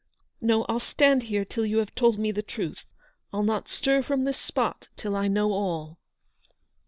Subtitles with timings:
[0.41, 2.85] "No, I'll stand here till you have told me the truth.
[3.31, 5.99] I'll not stir from this spot till I know all."